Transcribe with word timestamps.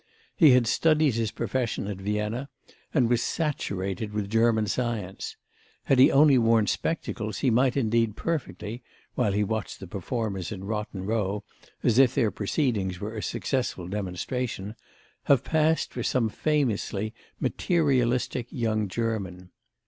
He 0.35 0.53
had 0.53 0.65
studied 0.65 1.13
his 1.13 1.29
profession 1.29 1.85
at 1.85 1.97
Vienna 1.97 2.49
and 2.91 3.07
was 3.07 3.21
saturated 3.21 4.13
with 4.13 4.31
German 4.31 4.65
science; 4.65 5.37
had 5.83 5.99
he 5.99 6.11
only 6.11 6.39
worn 6.39 6.65
spectacles 6.65 7.37
he 7.45 7.51
might 7.51 7.77
indeed 7.77 8.15
perfectly, 8.15 8.81
while 9.13 9.31
he 9.31 9.43
watched 9.43 9.79
the 9.79 9.85
performers 9.85 10.51
in 10.51 10.63
Rotten 10.63 11.05
Row 11.05 11.43
as 11.83 11.99
if 11.99 12.15
their 12.15 12.31
proceedings 12.31 12.99
were 12.99 13.15
a 13.15 13.21
successful 13.21 13.87
demonstration, 13.87 14.73
have 15.25 15.43
passed 15.43 15.93
for 15.93 16.01
some 16.01 16.29
famously 16.29 17.13
"materialistic" 17.39 18.47
young 18.49 18.87
German. 18.87 19.51